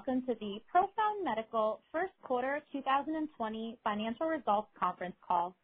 [0.00, 5.54] Welcome to the Profound Medical first quarter 2020 financial results conference call.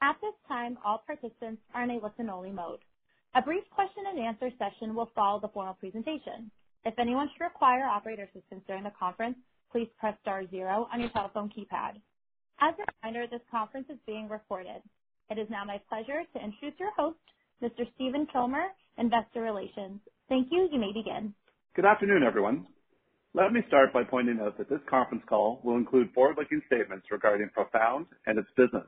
[0.00, 2.78] At this time, all participants are in a listen-only mode.
[3.34, 6.50] A brief question and answer session will follow the formal presentation.
[6.86, 9.36] If anyone should require operator assistance during the conference,
[9.70, 12.00] please press star zero on your telephone keypad.
[12.64, 14.80] As a reminder, this conference is being recorded.
[15.28, 17.20] It is now my pleasure to introduce your host,
[17.62, 17.84] Mr.
[17.96, 18.64] Stephen Kilmer,
[18.96, 20.00] Investor Relations.
[20.30, 20.70] Thank you.
[20.72, 21.34] You may begin.
[21.76, 22.66] Good afternoon, everyone.
[23.36, 27.48] Let me start by pointing out that this conference call will include forward-looking statements regarding
[27.52, 28.86] Profound and its business,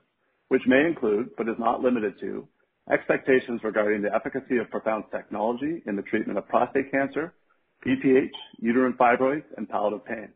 [0.51, 2.47] which may include, but is not limited to,
[2.89, 7.35] expectations regarding the efficacy of Profound's technology in the treatment of prostate cancer,
[7.85, 8.31] BPH,
[8.61, 10.29] uterine fibroids, and palliative pain.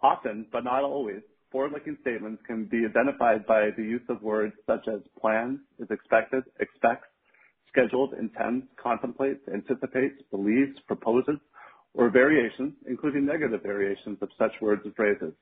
[0.00, 4.86] Often, but not always, forward-looking statements can be identified by the use of words such
[4.86, 7.08] as plans, is expected, expects,
[7.68, 11.38] scheduled, intends, contemplates, anticipates, believes, proposes,
[11.94, 15.32] or variations, including negative variations of such words and phrases,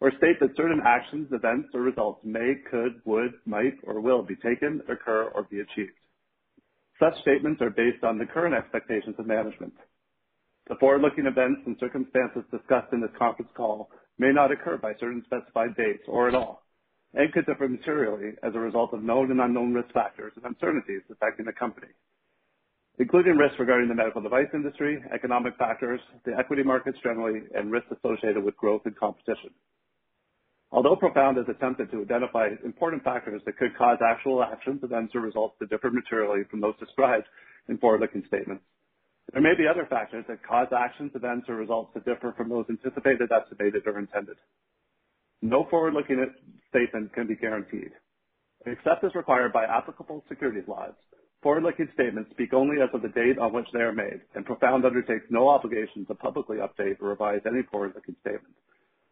[0.00, 4.36] or state that certain actions, events, or results may, could, would, might, or will be
[4.36, 5.92] taken, occur, or be achieved.
[7.00, 9.74] Such statements are based on the current expectations of management.
[10.68, 15.22] The forward-looking events and circumstances discussed in this conference call may not occur by certain
[15.24, 16.62] specified dates or at all,
[17.14, 21.02] and could differ materially as a result of known and unknown risk factors and uncertainties
[21.10, 21.88] affecting the company,
[22.98, 27.90] including risks regarding the medical device industry, economic factors, the equity markets generally, and risks
[27.92, 29.50] associated with growth and competition.
[30.70, 35.20] Although Profound has attempted to identify important factors that could cause actual actions, events, or
[35.20, 37.24] results to differ materially from those described
[37.68, 38.64] in forward-looking statements,
[39.32, 42.66] there may be other factors that cause actions, events, or results to differ from those
[42.68, 44.36] anticipated, estimated, or intended.
[45.40, 46.26] No forward-looking
[46.68, 47.92] statement can be guaranteed.
[48.66, 50.94] Except as required by applicable securities laws,
[51.42, 54.84] forward-looking statements speak only as of the date on which they are made, and Profound
[54.84, 58.58] undertakes no obligation to publicly update or revise any forward-looking statements,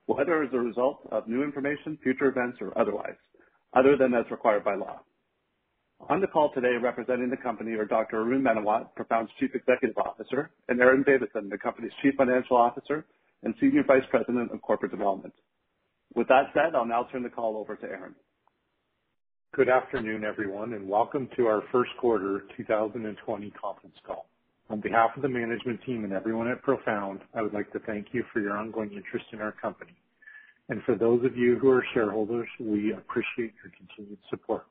[0.07, 3.17] whether as a result of new information, future events, or otherwise,
[3.75, 5.01] other than as required by law.
[6.09, 8.21] On the call today representing the company are Dr.
[8.21, 13.07] Arun Menawat, Profound's Chief Executive Officer, and Aaron Davidson, the company's Chief Financial Officer
[13.43, 15.33] and Senior Vice President of Corporate Development.
[16.15, 18.15] With that said, I'll now turn the call over to Aaron.
[19.57, 24.27] Good afternoon, everyone, and welcome to our first quarter 2020 conference call.
[24.69, 28.09] On behalf of the management team and everyone at Profound, I would like to thank
[28.13, 29.97] you for your ongoing interest in our company.
[30.69, 34.67] And for those of you who are shareholders, we appreciate your continued support.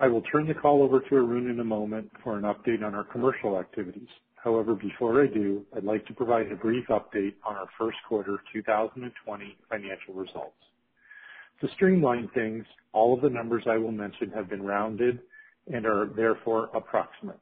[0.00, 2.94] I will turn the call over to Arun in a moment for an update on
[2.94, 4.08] our commercial activities.
[4.42, 8.38] However, before I do, I'd like to provide a brief update on our first quarter
[8.54, 10.56] 2020 financial results.
[11.60, 15.20] To streamline things, all of the numbers I will mention have been rounded
[15.72, 17.40] and are therefore approximate.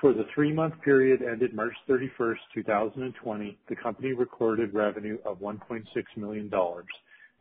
[0.00, 5.84] For the three-month period ended March 31st, 2020, the company recorded revenue of $1.6
[6.16, 6.50] million,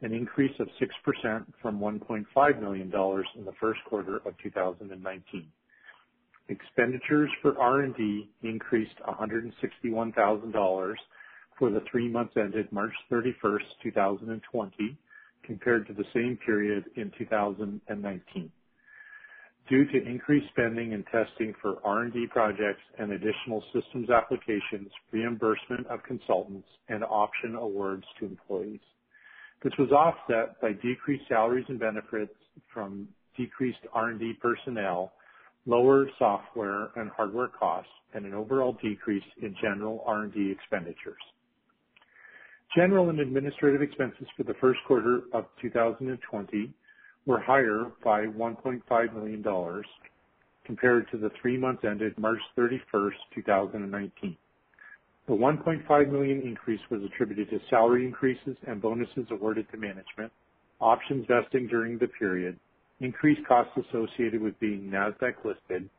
[0.02, 2.92] an increase of 6% from $1.5 million
[3.36, 5.48] in the first quarter of 2019.
[6.50, 10.94] Expenditures for R&D increased $161,000
[11.58, 14.98] for the three months ended March 31st, 2020,
[15.44, 18.52] compared to the same period in 2019
[19.70, 26.04] due to increased spending and testing for R&D projects and additional systems applications, reimbursement of
[26.04, 28.82] consultants, and option awards to employees.
[29.64, 32.34] This was offset by decreased salaries and benefits
[32.74, 35.14] from decreased R&D personnel,
[35.66, 41.22] lower software and hardware costs, and an overall decrease in general R&D expenditures.
[42.76, 46.74] General and administrative expenses for the first quarter of 2020
[47.26, 49.84] were higher by $1.5 million
[50.66, 54.38] compared to the three months ended March 31st, 2019.
[55.28, 60.32] The 1.5 million increase was attributed to salary increases and bonuses awarded to management,
[60.82, 62.58] options vesting during the period,
[63.00, 65.90] increased costs associated with being Nasdaq listed,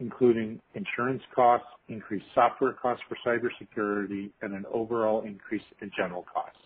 [0.00, 6.58] including insurance costs, increased software costs for cybersecurity, and an overall increase in general costs.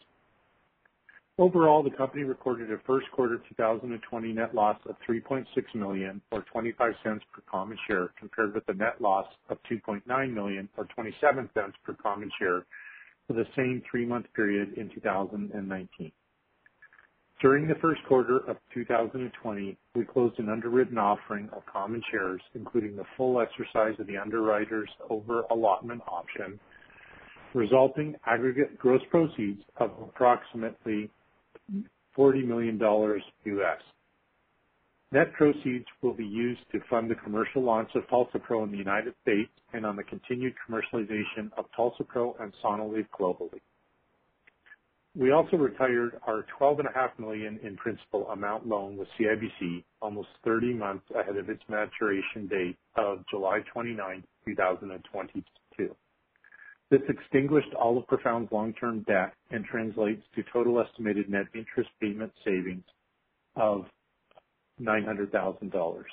[1.36, 6.94] Overall, the company recorded a first quarter 2020 net loss of 3.6 million, or $0.25
[7.02, 7.18] per
[7.50, 11.48] common share, compared with a net loss of 2.9 million or $0.27
[11.84, 12.64] per common share
[13.26, 16.12] for the same three-month period in 2019.
[17.44, 22.96] During the first quarter of 2020, we closed an underwritten offering of common shares, including
[22.96, 26.58] the full exercise of the underwriter's over-allotment option,
[27.52, 31.10] resulting aggregate gross proceeds of approximately
[32.16, 32.78] $40 million.
[32.78, 33.82] U.S.
[35.12, 39.12] Net proceeds will be used to fund the commercial launch of TULSA-PRO in the United
[39.20, 43.60] States and on the continued commercialization of TULSA-PRO and Sonalleve globally.
[45.16, 51.04] We also retired our 12.5 million in principal amount loan with CIBC almost 30 months
[51.16, 55.96] ahead of its maturation date of July 29, 2022.
[56.90, 62.32] This extinguished all of Profound's long-term debt and translates to total estimated net interest payment
[62.44, 62.84] savings
[63.54, 63.86] of
[64.82, 66.04] $900,000.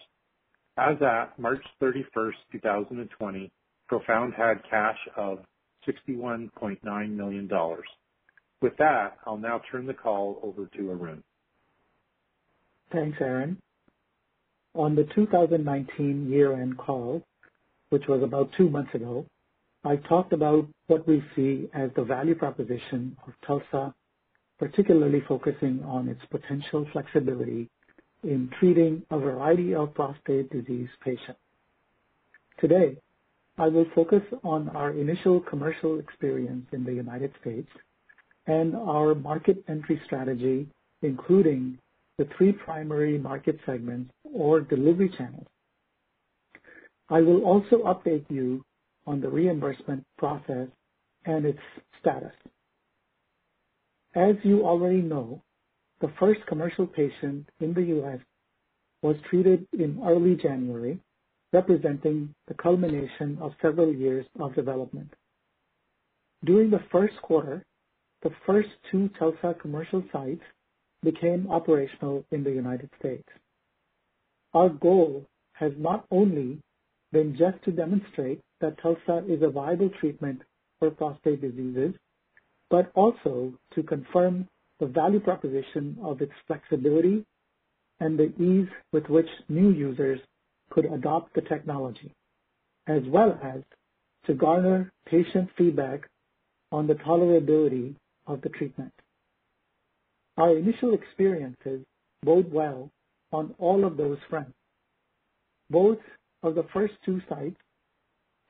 [0.77, 3.51] As at March 31st, 2020,
[3.87, 5.39] Profound had cash of
[5.87, 7.49] $61.9 million.
[8.61, 11.23] With that, I'll now turn the call over to Arun.
[12.91, 13.57] Thanks, Aaron.
[14.75, 17.23] On the 2019 year-end call,
[17.89, 19.25] which was about two months ago,
[19.83, 23.93] I talked about what we see as the value proposition of TULSA,
[24.59, 27.67] particularly focusing on its potential flexibility
[28.23, 31.39] in treating a variety of prostate disease patients.
[32.59, 32.97] Today,
[33.57, 37.67] I will focus on our initial commercial experience in the United States
[38.47, 40.67] and our market entry strategy,
[41.01, 41.77] including
[42.17, 45.47] the three primary market segments or delivery channels.
[47.09, 48.63] I will also update you
[49.05, 50.67] on the reimbursement process
[51.25, 51.59] and its
[51.99, 52.33] status.
[54.15, 55.41] As you already know,
[56.01, 58.19] the first commercial patient in the U.S.
[59.01, 60.99] was treated in early January,
[61.53, 65.13] representing the culmination of several years of development.
[66.43, 67.63] During the first quarter,
[68.23, 70.43] the first two TULSA commercial sites
[71.03, 73.27] became operational in the United States.
[74.53, 76.59] Our goal has not only
[77.11, 80.41] been just to demonstrate that TULSA is a viable treatment
[80.79, 81.93] for prostate diseases,
[82.69, 84.47] but also to confirm
[84.79, 87.23] the value proposition of its flexibility
[87.99, 90.19] and the ease with which new users
[90.71, 92.11] could adopt the technology,
[92.87, 93.61] as well as
[94.25, 96.07] to garner patient feedback
[96.71, 97.95] on the tolerability
[98.27, 98.93] of the treatment.
[100.37, 101.85] Our initial experiences
[102.23, 102.89] bode well
[103.31, 104.53] on all of those fronts.
[105.69, 105.99] Both
[106.43, 107.57] of the first two sites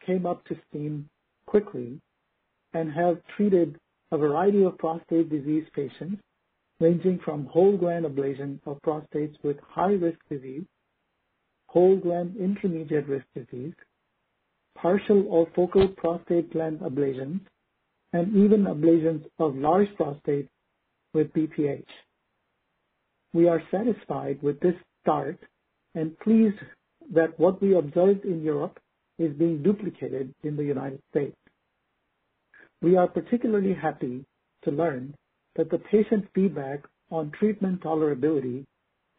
[0.06, 1.08] came up to steam
[1.46, 2.00] quickly
[2.74, 3.78] and have treated
[4.12, 6.22] a variety of prostate disease patients,
[6.80, 10.66] ranging from whole gland ablation of prostates with high-risk disease,
[11.68, 13.74] whole gland intermediate-risk disease,
[14.76, 17.40] partial or focal prostate gland ablations,
[18.14, 20.48] and even ablations of large prostate
[21.14, 21.86] with BPH.
[23.34, 25.40] We are satisfied with this start
[25.96, 26.60] and pleased
[27.14, 28.80] that what we observed in Europe
[29.18, 31.36] is being duplicated in the United States.
[32.82, 34.26] We are particularly happy
[34.64, 35.14] to learn
[35.56, 36.82] that the patient feedback
[37.12, 38.66] on treatment tolerability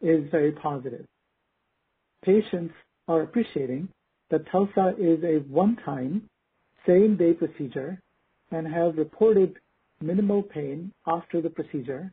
[0.01, 1.05] is very positive.
[2.25, 2.73] Patients
[3.07, 3.89] are appreciating
[4.29, 6.23] that TULSA is a one-time,
[6.87, 7.99] same-day procedure
[8.53, 9.57] and have reported
[10.01, 12.11] minimal pain after the procedure,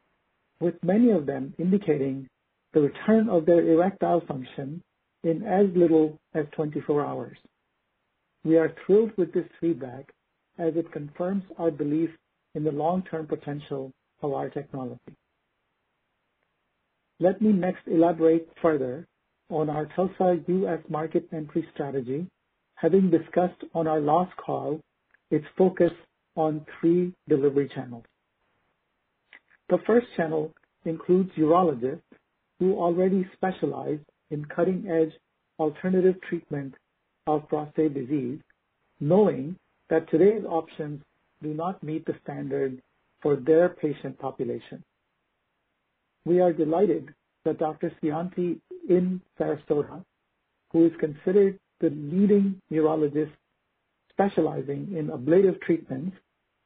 [0.60, 2.28] with many of them indicating
[2.72, 4.82] the return of their erectile function
[5.22, 7.36] in as little as 24 hours.
[8.44, 10.12] We are thrilled with this feedback
[10.58, 12.10] as it confirms our belief
[12.54, 13.92] in the long-term potential
[14.22, 14.98] of our technology.
[17.18, 19.06] Let me next elaborate further
[19.50, 20.78] on our TULSA U.S.
[20.88, 22.26] market entry strategy,
[22.76, 24.80] having discussed on our last call
[25.30, 25.92] its focus
[26.36, 28.04] on three delivery channels.
[29.68, 30.52] The first channel
[30.84, 32.00] includes urologists
[32.58, 33.98] who already specialize
[34.30, 35.12] in cutting-edge
[35.58, 36.74] alternative treatment
[37.26, 38.38] of prostate disease,
[39.00, 39.56] knowing
[39.88, 41.02] that today's options
[41.42, 42.80] do not meet the standard
[43.22, 44.82] for their patient population.
[46.24, 47.92] We are delighted that Dr.
[48.02, 50.04] Scionti in Sarasota,
[50.72, 53.32] who is considered the leading urologist
[54.20, 56.14] specializing in ablative treatments,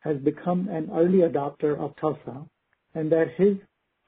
[0.00, 2.44] has become an early adopter of TULSA,
[2.94, 3.56] and that his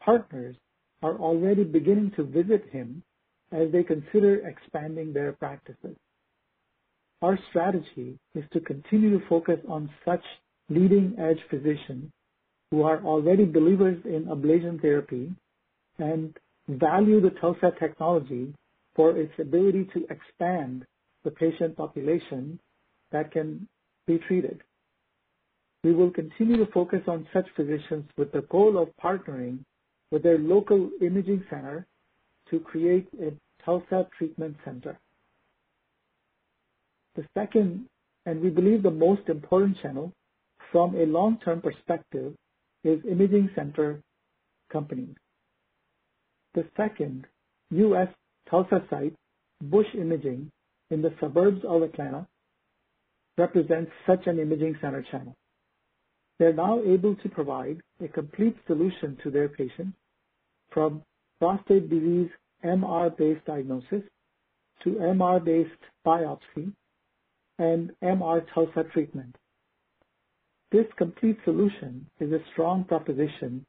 [0.05, 0.57] partners
[1.03, 3.03] are already beginning to visit him
[3.53, 5.97] as they consider expanding their practices.
[7.23, 10.23] Our strategy is to continue to focus on such
[10.69, 12.11] leading-edge physicians
[12.71, 15.31] who are already believers in ablation therapy
[15.99, 16.37] and
[16.69, 18.53] value the TULSA technology
[18.97, 20.85] for its ability to expand
[21.25, 22.59] the patient population
[23.13, 23.69] that can
[24.07, 24.63] be treated.
[25.85, 29.59] we will continue to focus on such physicians with the goal of partnering
[30.11, 31.87] with their local imaging center
[32.51, 33.33] to create a
[33.65, 34.99] TULSA treatment center.
[37.15, 37.87] The second,
[38.27, 40.13] and we believe the most important channel
[40.73, 42.35] from a long-term perspective,
[42.85, 44.01] is imaging center
[44.73, 45.15] companies.
[46.55, 47.27] The second
[47.71, 48.09] U.S.
[48.51, 49.15] TULSA site,
[49.63, 50.51] Bush Imaging,
[50.91, 52.27] in the suburbs of Atlanta,
[53.39, 55.35] represents such an imaging center channel.
[56.39, 59.97] They're now able to provide a complete solution to their patients
[60.71, 61.03] from
[61.39, 62.31] prostate disease
[62.65, 64.03] MR-based diagnosis
[64.85, 65.71] to MR-based
[66.07, 66.73] biopsy
[67.59, 69.35] and MR TULSA treatment.
[70.73, 73.65] This complete solution is a strong proposition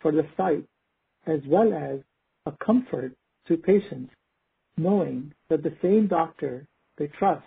[0.00, 0.64] for the site
[1.26, 2.00] as well as
[2.46, 3.12] a comfort
[3.48, 4.12] to patients
[4.76, 6.66] knowing that the same doctor
[6.98, 7.44] they trust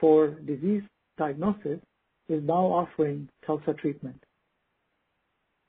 [0.00, 0.82] for disease
[1.18, 1.80] diagnosis
[2.28, 4.22] is now offering TULSA treatment.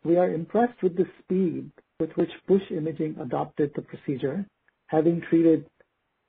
[0.03, 4.45] We are impressed with the speed with which Bush Imaging adopted the procedure,
[4.87, 5.65] having treated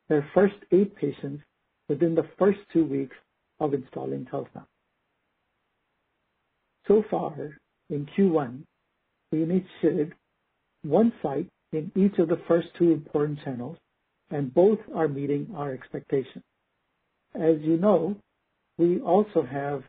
[0.09, 1.43] their first eight patients
[1.89, 3.17] within the first two weeks
[3.61, 4.67] of installing TULSA.
[6.89, 7.59] So far,
[7.91, 8.63] in Q1,
[9.33, 10.15] we initiated
[10.83, 13.77] one site in each of the first two important channels,
[14.31, 16.45] and both are meeting our expectations.
[17.35, 18.17] As you know,
[18.79, 19.83] we also have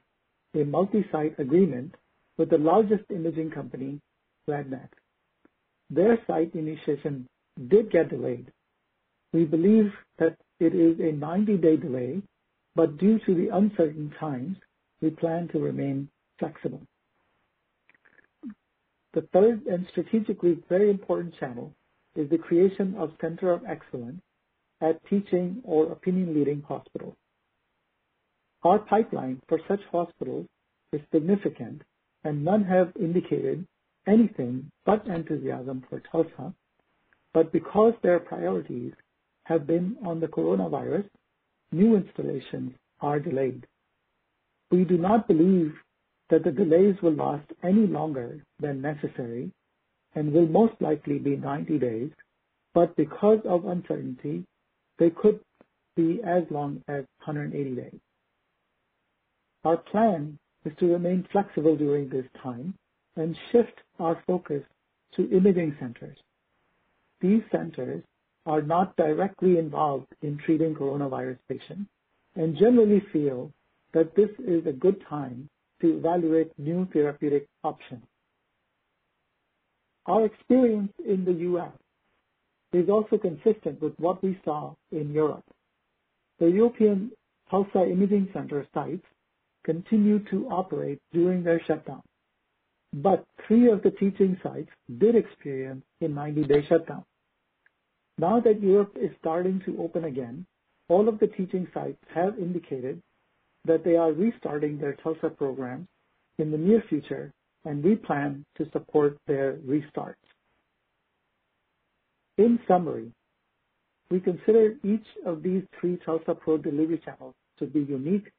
[0.56, 1.96] a multi-site agreement
[2.38, 4.00] with the largest imaging company,
[4.50, 4.90] RadNet.
[5.90, 7.28] Their site initiation
[7.70, 8.52] did get delayed.
[9.34, 12.22] We believe that it is a 90-day delay,
[12.76, 14.58] but due to the uncertain times,
[15.02, 16.82] we plan to remain flexible.
[19.14, 21.74] The third and strategically very important channel
[22.16, 24.22] is the creation of center of excellence
[24.82, 27.16] at teaching or opinion leading hospitals.
[28.64, 30.48] Our pipeline for such hospitals
[30.92, 31.84] is significant,
[32.24, 33.66] and none have indicated
[34.08, 36.54] anything but enthusiasm for TULSA.
[37.34, 38.94] But because their priorities
[39.44, 41.06] have been on the coronavirus,
[41.72, 43.68] new installations are delayed.
[44.72, 45.74] We do not believe
[46.30, 49.52] that the delays will last any longer than necessary
[50.16, 52.12] and will most likely be 90 days,
[52.74, 54.44] but because of uncertainty,
[55.00, 55.40] they could
[55.96, 58.00] be as long as 180 days.
[59.68, 62.74] Our plan is to remain flexible during this time
[63.18, 64.64] and shift our focus
[65.18, 66.18] to imaging centers.
[67.20, 68.02] These centers
[68.46, 71.90] are not directly involved in treating coronavirus patients
[72.38, 73.52] and generally feel
[73.94, 75.50] that this is a good time
[75.82, 78.06] to evaluate new therapeutic options.
[80.06, 81.74] Our experience in the U.S.
[82.72, 85.44] is also consistent with what we saw in Europe.
[86.40, 87.12] The European
[87.52, 89.04] TULSA Imaging Center sites
[89.68, 92.02] continued to operate during their shutdown,
[92.94, 97.04] but three of the teaching sites did experience a 90-day shutdown.
[98.18, 100.46] Now that Europe is starting to open again,
[100.88, 103.02] all of the teaching sites have indicated
[103.66, 105.88] that they are restarting their TULSA programs
[106.40, 107.34] in the near future,
[107.66, 110.16] and we plan to support their restarts.
[112.38, 113.12] In summary,
[114.10, 118.32] we consider each of these three TULSA-PRO delivery channels to be unique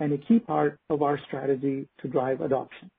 [0.00, 2.90] and a key part of our strategy to drive adoption.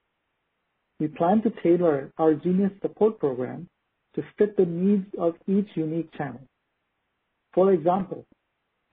[1.00, 3.68] We plan to tailor our Genius support program
[4.16, 6.42] to fit the needs of each unique channel.
[7.54, 8.26] For example,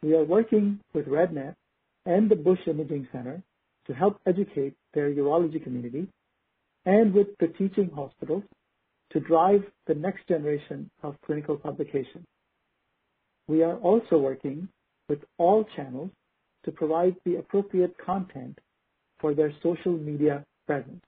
[0.03, 1.55] we are working with RadNet
[2.05, 3.43] and the Bush Imaging Center
[3.87, 6.09] to help educate their urology community
[6.85, 8.43] and with the teaching hospitals
[9.13, 12.27] to drive the next generation of clinical publications.
[13.49, 14.69] We are also working
[15.09, 16.11] with all channels
[16.65, 18.59] to provide the appropriate content
[19.21, 21.05] for their social media presence.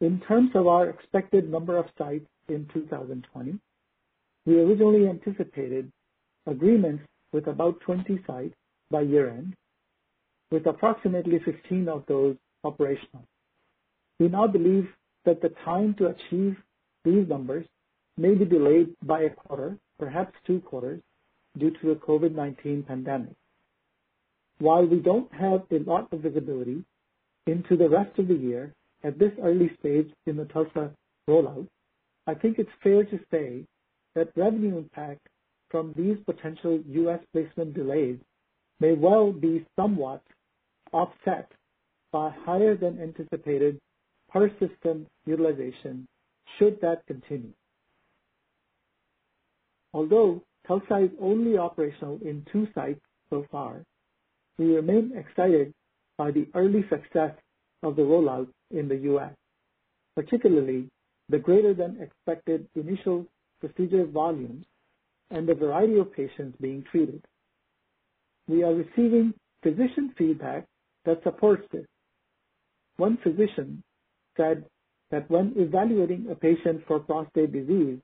[0.00, 3.58] In terms of our expected number of sites in 2020,
[4.46, 5.90] we originally anticipated
[6.46, 8.54] agreements with about 20 sites
[8.90, 9.54] by year-end,
[10.50, 13.24] with approximately 15 of those operational.
[14.18, 14.88] We now believe
[15.24, 16.56] that the time to achieve
[17.04, 17.66] these numbers
[18.16, 21.00] may be delayed by a quarter, perhaps two quarters,
[21.58, 23.34] due to the COVID-19 pandemic.
[24.60, 26.84] While we don't have a lot of visibility
[27.46, 30.90] into the rest of the year at this early stage in the TULSA
[31.28, 31.66] rollout,
[32.26, 33.64] I think it's fair to say
[34.14, 35.26] that revenue impact
[35.70, 37.20] from these potential U.S.
[37.32, 38.18] placement delays
[38.80, 40.22] may well be somewhat
[40.92, 41.50] offset
[42.12, 43.78] by higher than anticipated
[44.30, 46.06] per system utilization
[46.58, 47.54] should that continue.
[49.94, 53.00] Although TULSA is only operational in two sites
[53.30, 53.82] so far,
[54.60, 55.72] we remain excited
[56.18, 57.32] by the early success
[57.82, 59.32] of the rollout in the U.S.,
[60.14, 60.86] particularly
[61.30, 63.24] the greater than expected initial
[63.60, 64.66] procedure volumes
[65.30, 67.24] and the variety of patients being treated.
[68.48, 70.66] We are receiving physician feedback
[71.06, 71.86] that supports this.
[72.98, 73.82] One physician
[74.36, 74.66] said
[75.10, 77.98] that when evaluating a patient for prostate disease,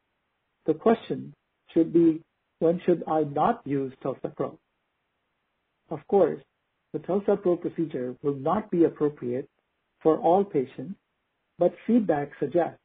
[0.64, 1.34] the question
[1.74, 2.22] should be,
[2.60, 4.58] when should I not use TULSA-PRO?
[5.90, 6.40] Of course,
[6.92, 9.48] the TULSA-PRO procedure will not be appropriate
[10.02, 10.94] for all patients,
[11.58, 12.80] but feedback suggests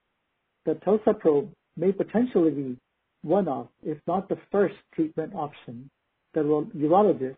[0.66, 2.78] that TULSA-PRO may potentially be
[3.24, 5.90] one of, if not the first treatment option
[6.34, 7.36] that urologists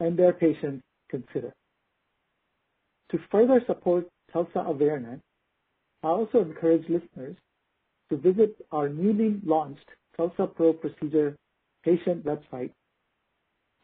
[0.00, 1.52] and their patients consider.
[3.10, 5.20] To further support TULSA awareness,
[6.02, 7.36] I also encourage listeners
[8.10, 11.36] to visit our newly launched TULSA-PRO procedure
[11.84, 12.70] patient website,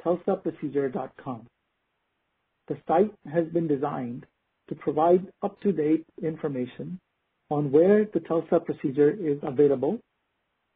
[0.05, 1.47] tulsaprocedure.com.
[2.69, 4.27] The site has been designed
[4.69, 6.99] to provide up-to-date information
[7.51, 9.99] on where the TULSA procedure is available,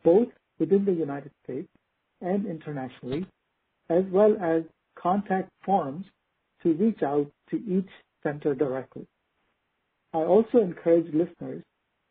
[0.02, 1.68] both within the United States
[2.20, 3.26] and internationally,
[3.90, 4.62] as well as
[4.96, 6.06] contact forms
[6.62, 7.88] to reach out to each
[8.22, 9.06] center directly.
[10.14, 11.62] I also encourage listeners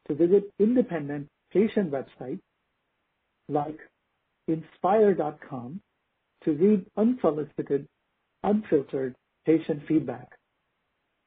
[0.07, 2.41] to visit independent patient websites
[3.47, 3.77] like
[4.47, 5.81] inspire.com
[6.43, 7.87] to read unsolicited,
[8.43, 10.29] unfiltered patient feedback.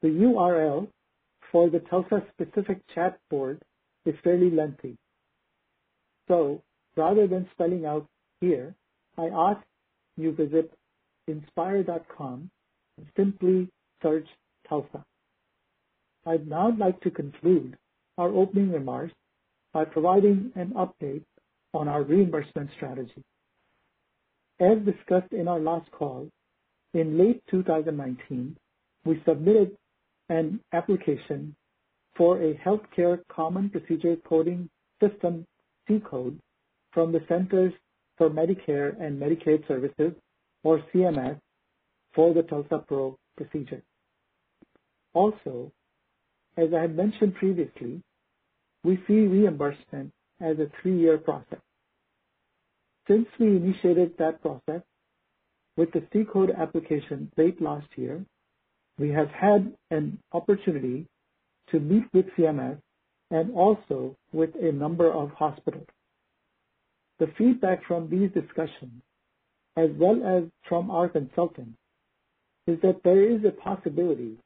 [0.01, 0.87] The URL
[1.51, 3.61] for the TULSA-specific chat board
[4.05, 4.97] is fairly lengthy.
[6.27, 6.61] So
[6.95, 8.05] rather than spelling out
[8.41, 8.75] here,
[9.17, 9.61] I ask
[10.17, 10.71] you visit
[11.27, 12.49] inspire.com
[12.97, 13.69] and simply
[14.01, 14.27] search
[14.69, 15.03] TULSA.
[16.25, 17.77] I'd now like to conclude
[18.17, 19.13] our opening remarks
[19.73, 21.23] by providing an update
[21.73, 23.23] on our reimbursement strategy.
[24.59, 26.29] As discussed in our last call,
[26.93, 28.55] in late 2019,
[29.03, 29.75] we submitted
[30.29, 31.55] an application
[32.15, 34.69] for a Healthcare Common Procedure Coding
[35.01, 35.45] System
[35.87, 36.39] C-code
[36.93, 37.73] from the Centers
[38.17, 40.13] for Medicare and Medicaid Services,
[40.63, 41.37] or CMS,
[42.13, 43.83] for the TULSA-PRO procedure.
[45.13, 45.69] Also,
[46.55, 48.01] as I had mentioned previously,
[48.85, 51.59] we see reimbursement as a three-year process.
[53.07, 54.81] Since we initiated that process
[55.77, 58.25] with the C-code application late last year,
[58.97, 61.05] we have had an opportunity
[61.69, 62.79] to meet with CMS
[63.29, 65.87] and also with a number of hospitals.
[67.19, 69.01] The feedback from these discussions,
[69.77, 71.77] as well as from our consultants,
[72.67, 74.37] is that there is a possibility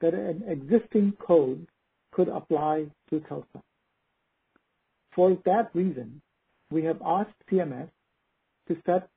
[0.00, 1.66] that an existing code
[2.12, 3.62] could apply to TULSA.
[5.14, 6.20] For that reason,
[6.70, 7.88] we have asked CMS
[8.68, 9.08] to set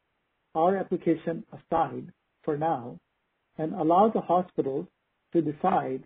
[0.55, 2.11] our application aside
[2.43, 2.97] for now
[3.57, 4.85] and allow the hospitals
[5.33, 6.03] to decide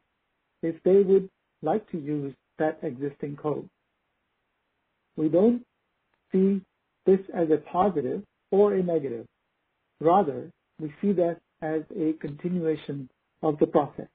[0.61, 1.29] if they would
[1.61, 3.67] like to use that existing code.
[5.15, 5.63] We don't
[6.31, 6.61] see
[7.05, 9.25] this as a positive or a negative.
[9.99, 13.09] Rather, we see that as a continuation
[13.41, 14.07] of the process.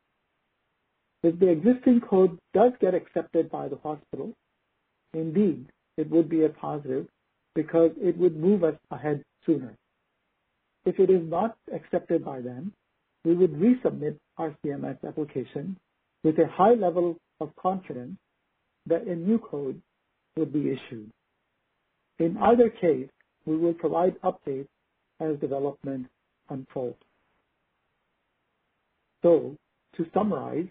[1.22, 4.32] If the existing code does get accepted by the hospital,
[5.14, 7.06] indeed, it would be a positive
[7.54, 9.76] because it would move us ahead sooner.
[10.84, 12.72] If it is not accepted by them,
[13.24, 15.76] we would resubmit our CMS application
[16.24, 18.16] with a high level of confidence
[18.86, 19.80] that a new code
[20.36, 21.10] would be issued.
[22.18, 23.08] In either case,
[23.44, 24.68] we will provide updates
[25.20, 26.06] as development
[26.48, 26.98] unfolds.
[29.22, 29.56] So,
[29.96, 30.68] To summarize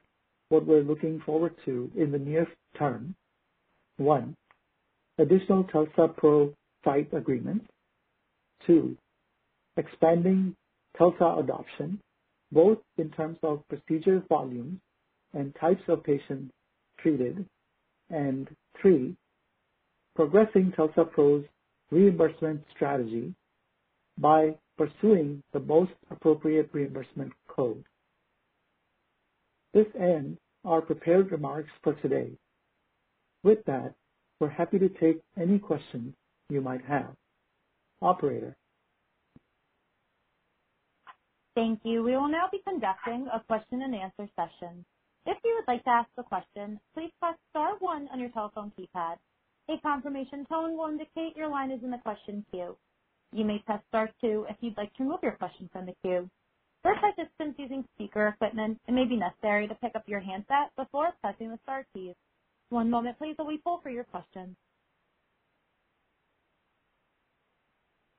[0.47, 2.47] what we're looking forward to in the near
[2.79, 3.13] term,
[3.97, 4.37] one,
[5.17, 6.53] additional TULSA-PRO
[6.88, 7.65] site agreements.
[8.65, 8.95] Two,
[9.76, 10.56] expanding
[10.97, 12.00] TULSA adoption,
[12.52, 14.80] both in terms of procedure volumes
[15.34, 16.54] and types of patients
[17.00, 17.45] treated.
[18.10, 18.47] and
[18.82, 19.15] Three,
[20.15, 21.43] progressing TULSA-PRO's
[21.91, 23.34] reimbursement strategy
[24.17, 27.84] by pursuing the most appropriate reimbursement code.
[29.73, 32.32] This ends our prepared remarks for today.
[33.43, 33.93] With that,
[34.39, 36.13] we're happy to take any questions
[36.49, 37.15] you might have.
[38.01, 38.57] Operator?
[41.55, 42.03] Thank you.
[42.03, 44.86] We will now be conducting a question and answer session.
[45.25, 48.71] If you would like to ask a question, please press star one on your telephone
[48.79, 49.17] keypad.
[49.69, 52.77] A confirmation tone will indicate your line is in the question queue.
[53.33, 56.29] You may press star two if you'd like to remove your question from the queue.
[56.83, 61.10] For participants using speaker equipment, it may be necessary to pick up your handset before
[61.21, 62.15] pressing the star keys.
[62.69, 64.55] One moment please while we poll for your questions.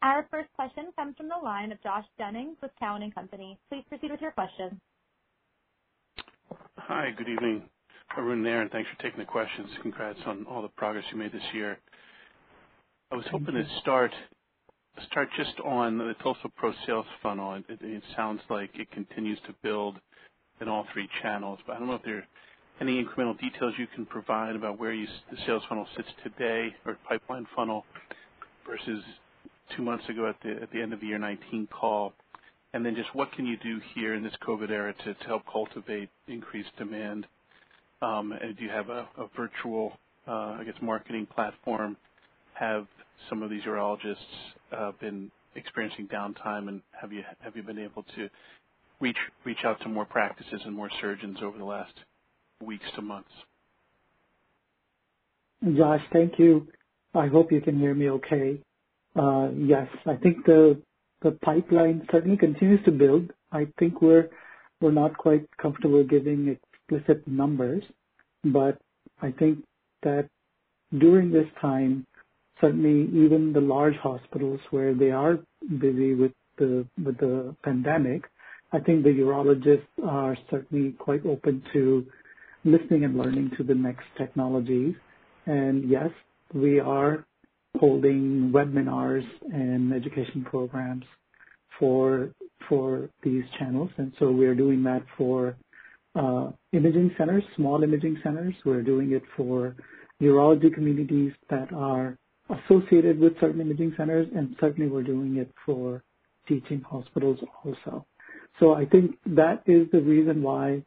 [0.03, 3.59] Our first question comes from the line of Josh Jennings with Cowen and Company.
[3.71, 4.81] Please proceed with your question.
[6.79, 7.69] Hi, good evening,
[8.17, 8.71] Arun there, and Aaron.
[8.71, 9.71] Thanks for taking the questions.
[9.83, 11.79] Congrats on all the progress you made this year.
[13.13, 14.13] I was hoping to start
[15.37, 17.63] just on the TULSA-PRO sales funnel.
[17.69, 19.99] It sounds like it continues to build
[20.61, 22.29] in all three channels, but I don't know if there are
[22.81, 25.07] any incremental details you can provide about where the
[25.47, 27.85] sales funnel sits today or pipeline funnel
[28.67, 29.05] versus
[29.77, 32.13] two months ago at the at the end of the year 19 call.
[32.75, 35.43] And then just what can you do here in this COVID era to to help
[35.51, 37.27] cultivate increased demand?
[38.03, 39.93] Um, and do you have a a virtual,
[40.27, 41.97] uh, I guess, marketing platform?
[42.55, 42.87] Have
[43.29, 44.17] some of these urologists
[44.77, 48.29] uh, been experiencing downtime, and have you have you been able to
[49.01, 51.95] reach reach out to more practices and more surgeons over the last
[52.65, 53.31] weeks to months?
[55.77, 56.69] Josh, thank you.
[57.15, 58.61] I hope you can hear me okay.
[59.17, 60.81] Uh, yes, I think the
[61.23, 63.33] the pipeline certainly continues to build.
[63.53, 64.29] I think we're
[64.81, 67.83] we're not quite comfortable giving explicit numbers,
[68.45, 68.79] but
[69.21, 69.59] I think
[70.03, 70.29] that
[70.97, 72.07] during this time,
[72.61, 75.39] certainly even the large hospitals where they are
[75.79, 78.25] busy with the with the pandemic,
[78.73, 82.07] I think the urologists are certainly quite open to
[82.65, 84.95] listening and learning to the next technologies.
[85.47, 86.11] And yes,
[86.55, 87.25] we are
[87.79, 91.05] holding webinars and education programs
[91.79, 92.31] for
[92.69, 93.91] for these channels.
[93.97, 95.57] And so we are doing that for
[96.15, 98.55] uh, imaging centers, small imaging centers.
[98.65, 99.77] We're doing it for
[100.21, 102.19] urology communities that are
[102.51, 106.03] associated with certain imaging centers, and certainly we're doing it for
[106.49, 108.05] teaching hospitals also.
[108.59, 110.83] So I think that is the reason why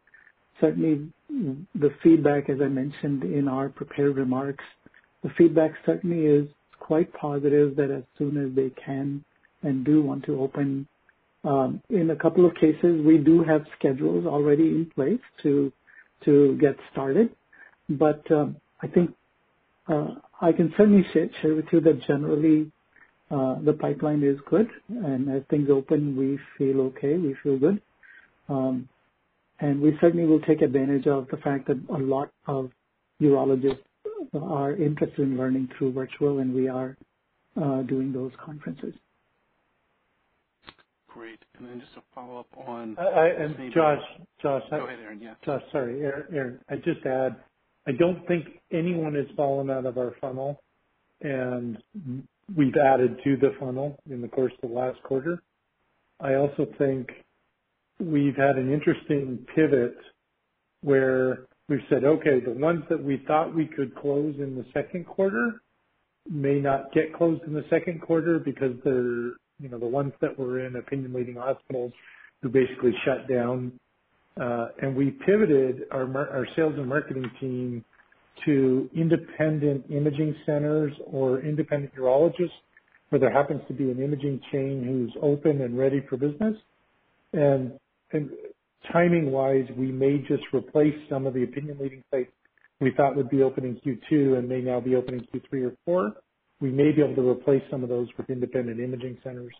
[0.59, 4.63] certainly the feedback, as I mentioned in our prepared remarks,
[5.23, 6.47] the feedback certainly is
[6.91, 9.23] quite positive that as soon as they can
[9.63, 10.85] and do want to open,
[11.89, 15.71] in a couple of cases, we do have schedules already in place to
[16.25, 17.29] to get started.
[17.87, 19.11] But um, I think
[19.87, 22.69] I can certainly share with you that generally,
[23.29, 27.81] the pipeline is good, and as things open, we feel okay, we feel good.
[28.49, 28.89] Um,
[29.61, 32.69] and we certainly will take advantage of the fact that a lot of
[33.21, 33.90] urologists
[34.33, 36.97] are interested in learning through virtual, and we are
[37.61, 38.93] uh, doing those conferences.
[41.07, 41.39] Great.
[41.57, 42.95] And then just a follow-up on.
[44.41, 44.63] Josh.
[44.69, 45.21] Go ahead, Aaron.
[45.21, 45.33] Yeah.
[45.45, 46.01] Josh, sorry.
[46.01, 47.35] Aaron, I'd just add,
[47.87, 50.61] I don't think anyone has fallen out of our funnel,
[51.21, 51.77] and
[52.55, 55.41] we've added to the funnel in the course of the last quarter.
[56.19, 57.09] I also think
[57.99, 59.97] we've had an interesting pivot
[60.81, 65.05] where we've said, okay, the ones that we thought we could close in the second
[65.05, 65.61] quarter
[66.29, 70.37] may not get closed in the second quarter because they're you know, the ones that
[70.37, 71.93] were in opinion-leading hospitals
[72.41, 73.71] who basically shut down.
[74.39, 77.85] Uh, and we pivoted our our sales and marketing team
[78.45, 82.49] to independent imaging centers or independent urologists,
[83.09, 86.55] where there happens to be an imaging chain who's open and ready for business.
[88.91, 92.31] Timing-wise, we may just replace some of the opinion-leading sites
[92.81, 96.09] we thought would be open in Q2 and may now be open in Q3 or
[96.09, 96.15] Q4.
[96.59, 99.53] We may be able to replace some of those with independent imaging centers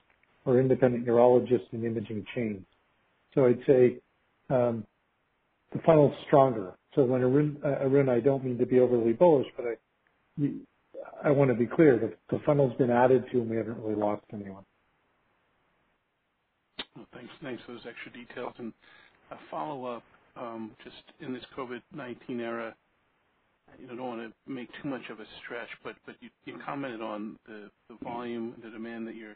[0.46, 2.66] or independent urologists and imaging chains.
[3.36, 3.98] So I'd say,
[4.50, 4.86] um,
[5.72, 6.74] the funnel's stronger.
[6.96, 7.24] So when
[7.64, 10.50] uh, Arun, I don't mean to be overly bullish, but I
[11.24, 13.96] I want to be clear, that the funnel's been added to, and we haven't really
[13.96, 14.64] lost anyone.
[17.14, 18.54] Thanks for those extra details.
[19.32, 20.04] A follow-up,
[20.36, 22.76] um, just in this COVID-19 era,
[23.72, 25.96] I don't want to make too much of a stretch, but
[26.46, 27.70] you commented on the
[28.04, 29.36] volume, the demand that your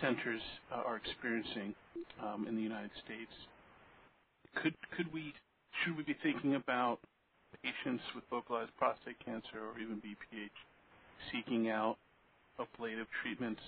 [0.00, 0.40] centers
[0.72, 1.74] uh, are experiencing
[2.22, 3.30] um, in the United States.
[4.62, 7.00] Should we be thinking about
[7.62, 10.50] patients with localized prostate cancer or even BPH
[11.32, 11.96] seeking out
[12.58, 13.60] ablative treatments,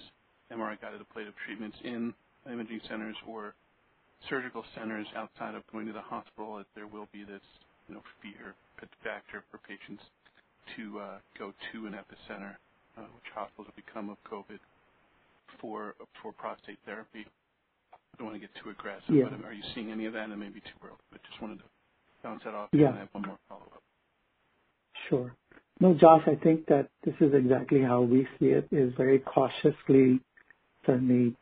[0.53, 2.15] MRI-guided ablative treatments in
[2.51, 3.55] imaging centers or
[4.29, 7.43] surgical centers outside of going to the hospital, as there will be this
[7.89, 8.55] you know, fear
[9.03, 10.03] factor for patients
[10.77, 12.55] to uh, go to an epicenter,
[12.97, 14.59] uh, which hospitals have become of COVID
[15.61, 17.25] for for prostate therapy?
[17.93, 19.15] I don't want to get too aggressive.
[19.15, 19.27] Yeah.
[19.27, 20.29] Um, are you seeing any of that?
[20.29, 21.65] And maybe too early, but just wanted to
[22.23, 22.69] bounce that off.
[22.73, 22.91] Yeah.
[22.91, 23.83] I have one more follow-up.
[25.09, 25.35] Sure.
[25.81, 30.21] No, Josh, I think that this is exactly how we see it, is very cautiously.
[30.85, 31.37] Certainly,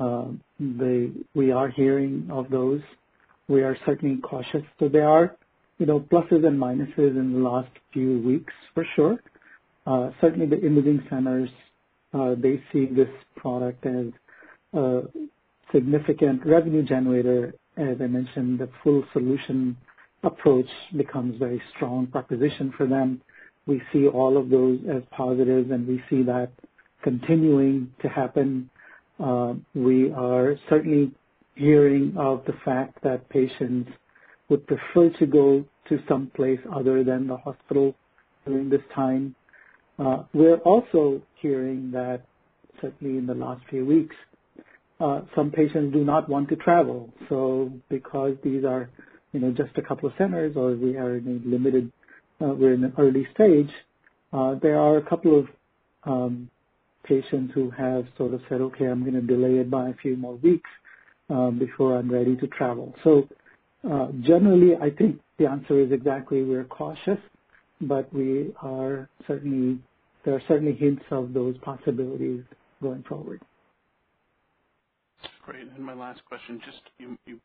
[0.00, 0.40] Um,
[1.34, 2.80] we are hearing of those.
[3.48, 4.62] We are certainly cautious.
[4.80, 5.36] So there are
[5.80, 9.18] you know, pluses and minuses in the last few weeks, for sure.
[9.86, 11.48] Uh, certainly, the imaging centers,
[12.12, 14.08] uh, they see this product as
[14.74, 15.00] a
[15.72, 17.54] significant revenue generator.
[17.78, 19.74] As I mentioned, the full solution
[20.22, 23.22] approach becomes very strong proposition for them.
[23.66, 26.50] We see all of those as positives, and we see that
[27.02, 28.68] continuing to happen.
[29.22, 31.12] Uh, we are certainly
[31.54, 33.90] hearing of the fact that patients
[34.48, 37.94] would prefer to go to some place other than the hospital
[38.46, 39.34] during this time.
[39.98, 42.22] Uh, we're also hearing that
[42.80, 44.16] certainly in the last few weeks,
[45.00, 47.12] uh, some patients do not want to travel.
[47.28, 48.88] So because these are
[49.32, 51.92] you know, just a couple of centers or we are in a limited
[52.42, 53.70] uh we're in an early stage,
[54.62, 55.46] there are a couple of
[56.04, 56.48] um,
[57.04, 60.16] patients who have sort of said, "Okay, I'm going to delay it by a few
[60.16, 60.70] more weeks
[61.58, 63.28] before I'm ready to travel." So
[63.88, 67.18] uh generally, I think the answer is exactly we're cautious,
[67.80, 69.78] but we are certainly
[70.24, 72.42] there are certainly hints of those possibilities
[72.82, 73.40] going forward.
[75.44, 75.66] Great.
[75.74, 77.40] And my last question, just you you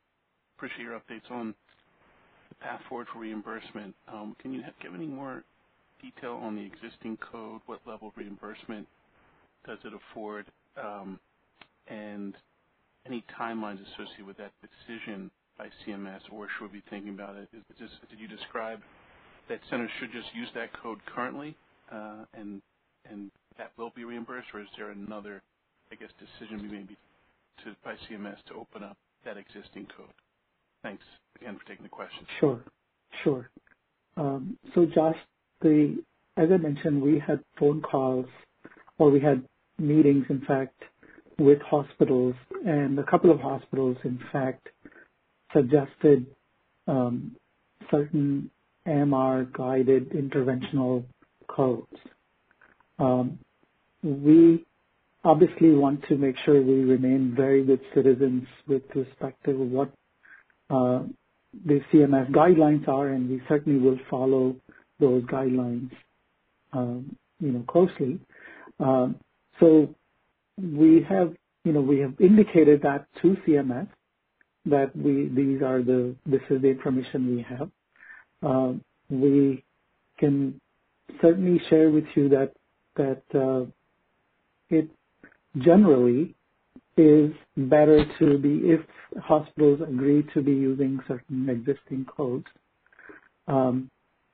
[0.58, 1.56] appreciate your updates on
[2.50, 3.96] the path forward for reimbursement.
[4.42, 5.44] Can you give any more
[6.02, 7.62] detail on the existing code?
[7.66, 8.88] What level of reimbursement
[9.66, 10.46] does it afford?
[11.88, 12.34] And
[13.06, 17.50] any timelines associated with that decision by CMS, or should we be thinking about it?
[17.52, 18.80] Did you describe
[19.48, 21.56] that centers should just use that code currently,
[21.92, 22.62] and
[23.58, 25.42] that will be reimbursed, or is there another,
[25.92, 26.98] I guess, decision maybe
[27.84, 30.10] by CMS to open up that existing code?
[30.84, 31.04] Thanks
[31.40, 32.26] again for taking the question.
[32.40, 32.64] Sure.
[33.24, 33.50] Sure.
[34.18, 35.18] Um so Josh,
[35.64, 38.26] as I mentioned, we had phone calls,
[38.98, 40.82] or we had meetings, in fact,
[41.38, 42.36] with hospitals,
[42.66, 44.70] and a couple of hospitals, in fact,
[45.54, 46.26] suggested
[46.88, 47.36] um,
[47.92, 48.50] certain
[48.88, 51.04] MR-guided interventional
[51.48, 51.88] codes.
[53.00, 53.40] Um,
[54.04, 54.66] we
[55.24, 59.90] obviously want to make sure we remain very good citizens with respect to what
[60.70, 61.04] uh,
[61.66, 64.56] the CMS guidelines are, and we certainly will follow
[65.00, 65.90] those guidelines
[66.74, 68.20] um, you know, closely.
[68.80, 69.16] Um,
[69.60, 69.94] So
[70.58, 73.88] we have you know, we have indicated that to CMS
[74.68, 77.70] that we these are the this is the information we have.
[79.10, 79.64] We
[80.20, 80.60] can
[81.22, 82.54] certainly share with you that
[82.98, 83.66] that uh
[84.70, 84.90] it
[85.60, 86.36] generally
[86.98, 88.82] is better to be if
[89.24, 92.48] hospitals agree to be using certain existing codes.
[93.48, 93.92] Um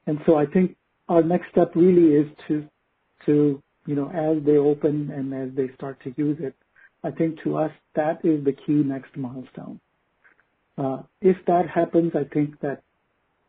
[0.08, 0.76] and so I think
[1.10, 2.68] our next step really is to
[3.26, 6.56] to, as they open and as they start to use it,
[7.04, 9.80] I think to us, that is the key next milestone.
[10.78, 12.84] Uh, if that happens, I think that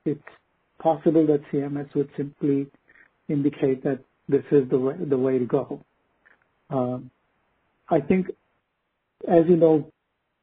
[0.04, 0.20] it's
[0.80, 2.66] possible that CMS would simply
[3.28, 5.80] indicate that this is the way to go.
[6.70, 7.10] Um,
[7.88, 8.28] I think,
[9.28, 9.90] as you know,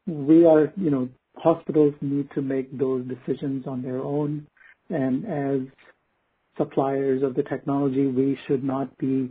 [0.05, 4.45] we are, you know, hospitals need to make those decisions on their own,
[4.89, 5.67] and as
[6.57, 9.29] suppliers of the technology, we should not be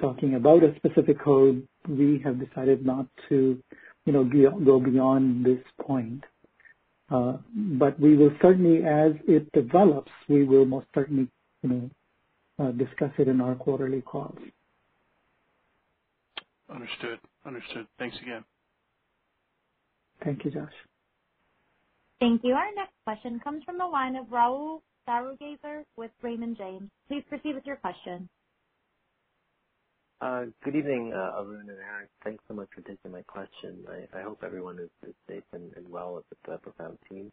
[0.00, 1.66] talking about a specific code.
[1.88, 3.62] We have decided not to
[4.06, 4.24] you know,
[4.64, 6.24] go beyond this point.
[7.10, 11.28] Uh, but we will certainly, as it develops, we will most certainly
[11.62, 11.90] you know,
[12.58, 14.38] uh, discuss it in our quarterly calls.
[16.72, 17.18] Understood.
[17.44, 17.86] Understood.
[17.98, 18.44] Thanks again.
[20.24, 20.72] Thank you, Josh.
[22.20, 22.54] Thank you.
[22.54, 26.88] Our next question comes from the line of Rahul Sarugaser with Raymond James.
[27.08, 28.28] Please proceed with your question.
[30.24, 32.08] Uh, good evening, uh, Arun and Aaron.
[32.24, 33.84] Thanks so much for taking my question.
[34.14, 37.30] I hope everyone is safe and well with the Profound team.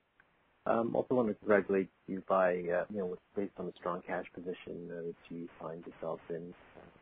[0.65, 4.25] I also want to congratulate you by uh you know, based on the strong cash
[4.35, 6.53] position uh, that you find yourself in,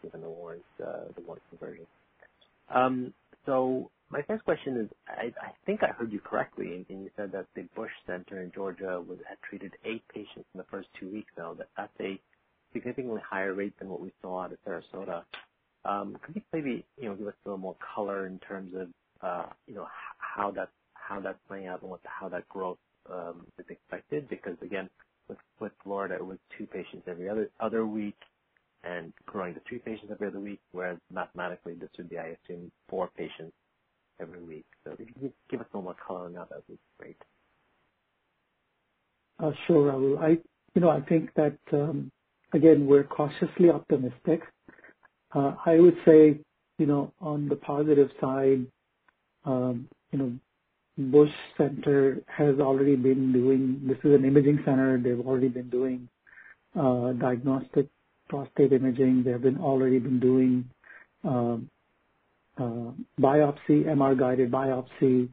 [0.04, 0.64] given the warrant
[1.50, 1.88] conversion.
[2.74, 3.14] Um
[3.48, 5.32] so my first question is, I
[5.66, 9.38] think I heard you correctly, and you said that the Bush Center in Georgia had
[9.50, 11.56] treated eight patients in the first two weeks now.
[11.78, 12.22] That's a
[12.74, 15.24] significantly higher rate than what we saw out of Sarasota.
[15.86, 18.90] Could you maybe you know, give us a little more color in terms of
[19.22, 19.88] uh you know
[20.20, 22.80] how that, how that's playing out and how that growth
[23.12, 24.30] um is expected?
[24.30, 24.90] Because again,
[25.30, 28.18] with with Florida, it was two patients every other other week
[28.84, 32.72] and growing to three patients every other week, whereas mathematically, this would be, I assume,
[32.90, 33.54] four patients
[34.22, 34.66] every week.
[34.84, 37.18] So if you could give us a little more color on that'd be great.
[39.40, 40.20] Uh sure, Rahul.
[40.20, 40.30] I
[40.76, 42.12] you know I think that, um
[42.54, 44.42] again, we're cautiously optimistic.
[45.34, 46.40] I would say,
[46.78, 48.66] you know, on the positive side,
[49.46, 50.34] um, you know,
[50.98, 53.82] Bush Center has already been doing.
[53.86, 54.98] This is an imaging center.
[54.98, 56.10] They've already been doing
[56.76, 57.88] diagnostic
[58.28, 59.24] prostate imaging.
[59.24, 60.70] They have been already been doing
[62.60, 65.30] biopsy, MR-guided biopsy.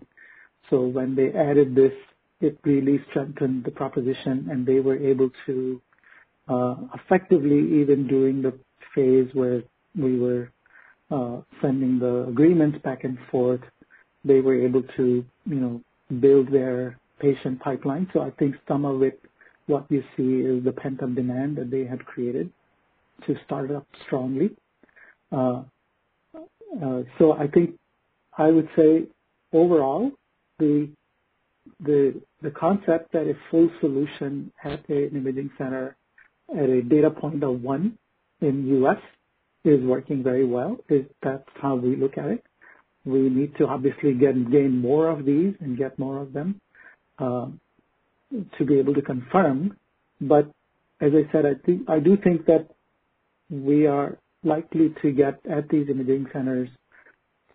[0.70, 1.92] So when they added this,
[2.40, 5.80] it really strengthened the proposition, and they were able to
[6.48, 8.52] uh, effectively, even during the
[8.94, 9.62] phase where
[9.96, 10.50] we were
[11.10, 13.60] uh, sending the agreements back and forth,
[14.24, 15.80] they were able to, you know,
[16.20, 18.08] build their patient pipeline.
[18.12, 19.20] So I think some of it,
[19.66, 22.50] what you see is the pent-up demand that they had created
[23.26, 24.50] to start up strongly.
[25.32, 25.62] Uh,
[26.82, 27.70] uh, so I think
[28.36, 29.06] I would say
[29.52, 30.12] overall,
[30.58, 30.88] the
[31.80, 35.96] the the concept that a full solution at an imaging center
[36.54, 37.98] at a data point of one
[38.40, 38.98] in U.S.
[39.66, 40.78] is working very well.
[40.90, 42.44] Is that's how we look at it.
[43.04, 46.60] We need to obviously get gain more of these and get more of them
[47.18, 47.48] uh,
[48.58, 49.76] to be able to confirm.
[50.20, 50.46] But
[51.00, 52.68] as I said, I think I do think that
[53.50, 56.68] we are likely to get at these imaging centers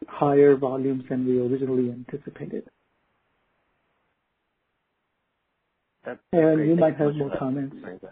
[0.08, 2.65] higher volumes than we originally anticipated.
[6.06, 7.76] That's you might have more comments.
[7.82, 8.12] Very good.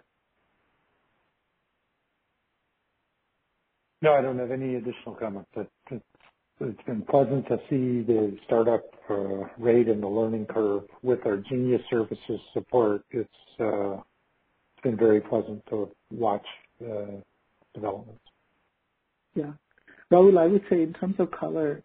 [4.02, 5.50] No, I don't have any additional comments.
[5.56, 6.02] It-
[6.62, 11.38] It's been pleasant to see the startup uh, rate and the learning curve with our
[11.38, 13.02] Genius Services support.
[13.10, 13.96] It's uh,
[14.82, 16.44] been very pleasant to watch
[16.82, 17.16] uh,
[17.72, 18.20] developments.
[19.34, 19.52] Yeah.
[20.12, 21.82] Rahul, I would say in terms of color,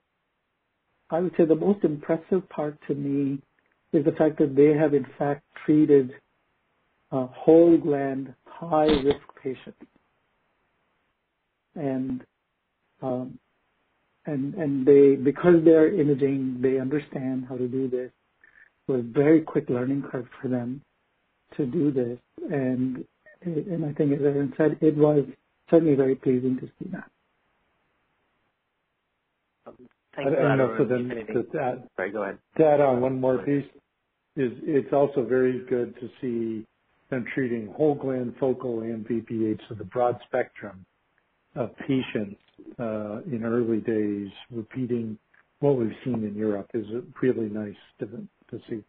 [1.09, 3.41] I would say the most impressive part to me
[3.93, 6.11] is the fact that they have in fact treated
[7.11, 9.77] whole gland high risk patients.
[11.75, 12.23] And
[13.01, 13.39] um,
[14.25, 18.11] and and they because they're imaging, they understand how to do this.
[18.87, 20.81] It was a very quick learning curve for them
[21.57, 22.19] to do this,
[22.51, 23.05] and
[23.41, 25.25] and I think as Arun said, it was
[25.69, 27.09] certainly very pleasing to see that.
[30.15, 32.37] Thanks I for don't that, know, then to add Sorry, go ahead.
[32.57, 33.65] to add on one more piece
[34.37, 36.65] is it's also very good to see
[37.09, 40.94] them treating whole gland focal and BPH, so the broad spectrum of
[41.87, 42.39] patients
[42.79, 45.17] uh, in early days repeating
[45.59, 46.85] what we've seen in Europe is
[47.21, 48.05] really nice to
[48.51, 48.83] to see.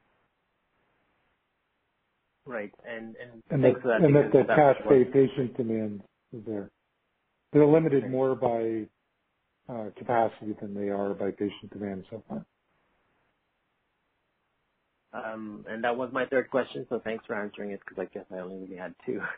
[2.44, 2.72] Right.
[2.88, 4.00] And and And thanks that for that.
[4.00, 6.02] that the cash pay patient demand
[6.32, 6.70] is there.
[7.52, 8.86] They're limited more by
[9.72, 12.44] uh, capacity than they are by patient demand so far.
[15.12, 18.26] Um, and that was my third question, so thanks for answering it because I guess
[18.30, 19.20] I only really had two.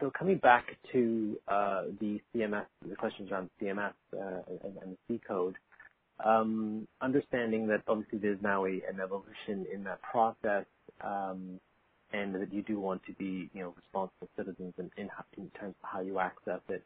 [0.00, 5.20] So, coming back to uh, the CMS, the questions around CMS uh, and, the C
[5.26, 5.56] code,
[6.24, 10.64] um, understanding that obviously there's now an evolution in that process,
[11.02, 11.60] um,
[12.12, 15.10] and that you do want to be, you know, responsible citizens in,
[15.58, 16.82] terms of how you access it.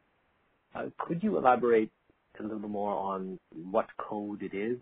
[0.75, 1.91] Uh, could you elaborate
[2.39, 3.39] a little bit more on
[3.71, 4.79] what code it is,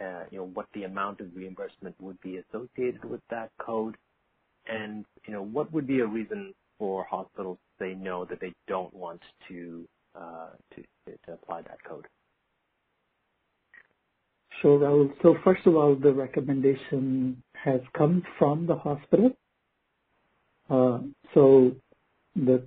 [0.00, 3.96] uh, you know, what the amount of reimbursement would be associated with that code,
[4.68, 8.92] and you know, what would be a reason for hospitals they know that they don't
[8.94, 10.82] want to uh, to,
[11.26, 12.06] to apply that code?
[14.60, 15.12] Sure, Rahul.
[15.22, 19.30] So first of all, the recommendation has come from the hospital.
[20.70, 21.00] Uh,
[21.34, 21.72] so
[22.34, 22.64] the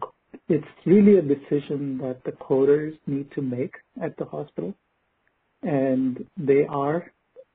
[0.47, 4.75] it's really a decision that the coders need to make at the hospital,
[5.63, 7.11] and they are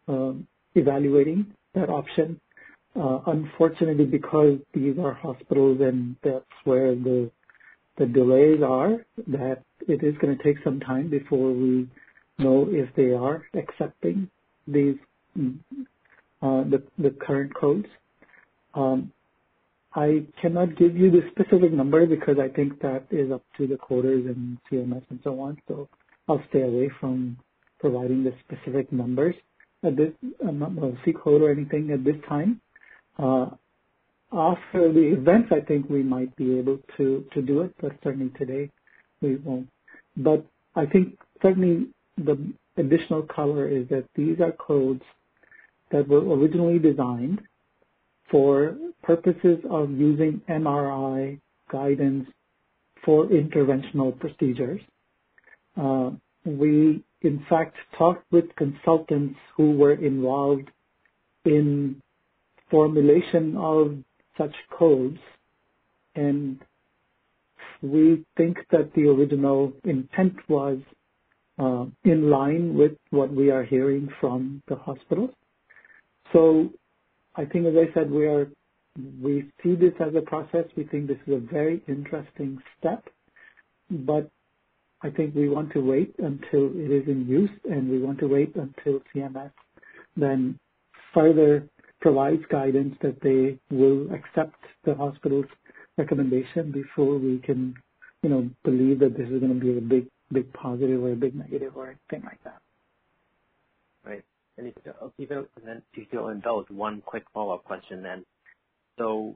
[0.08, 2.40] um, evaluating that option.
[3.00, 7.30] Uh, unfortunately, because these are hospitals and that's where the
[7.98, 11.88] the delays are, that it is going to take some time before we
[12.38, 14.28] know if they are accepting
[14.68, 14.96] these
[15.38, 17.86] uh, the the current codes.
[18.74, 19.12] Um,
[19.94, 23.76] I cannot give you the specific number because I think that is up to the
[23.76, 25.58] coders and CMS and so on.
[25.68, 25.88] So
[26.28, 27.38] I'll stay away from
[27.80, 29.34] providing the specific numbers
[29.84, 32.60] a C code or anything at this time.
[33.18, 33.46] Uh,
[34.32, 38.70] after the events, I think we might be able to do it, but certainly today
[39.20, 39.68] we won't.
[40.16, 45.02] But I think certainly the additional color is that these are codes
[45.92, 47.40] that were originally designed
[48.30, 51.38] for purposes of using MRI
[51.70, 52.28] guidance
[53.04, 54.80] for interventional procedures.
[55.80, 56.10] Uh,
[56.44, 60.70] we, in fact, talked with consultants who were involved
[61.44, 62.00] in
[62.74, 63.96] formulation of
[64.36, 65.20] such codes,
[66.16, 66.58] and
[67.82, 70.78] we think that the original intent was
[71.56, 75.30] uh, in line with what we are hearing from the hospitals.
[76.32, 76.68] So
[77.36, 78.48] I think, as I said, we are
[79.22, 80.64] we see this as a process.
[80.76, 83.04] We think this is a very interesting step,
[83.88, 84.28] but
[85.00, 88.26] I think we want to wait until it is in use, and we want to
[88.26, 89.52] wait until CMS
[90.16, 90.58] then
[91.12, 91.68] further
[92.04, 95.46] provides guidance that they will accept the hospital's
[95.96, 97.74] recommendation before we can,
[98.22, 101.16] you know, believe that this is going to be a big, big positive or a
[101.16, 102.60] big negative or anything like that.
[104.04, 104.22] Right.
[104.58, 104.74] And if,
[106.12, 108.26] you'll indulge one quick follow-up question then.
[108.98, 109.34] So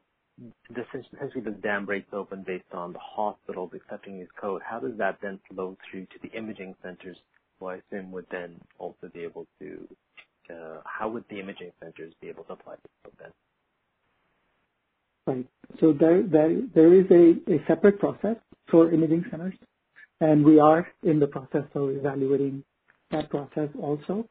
[0.70, 4.60] essentially the dam breaks open based on the hospitals accepting this code.
[4.62, 7.16] How does that then flow through to the imaging centers
[7.58, 9.88] who I assume would then also be able to,
[10.84, 12.74] how would the imaging centers be able to apply
[13.04, 13.30] this then?
[15.26, 15.46] Right.
[15.80, 18.36] So there, is a, separate process
[18.70, 19.54] for imaging centers,
[20.20, 22.64] and we are in the process of evaluating
[23.10, 24.26] that process also.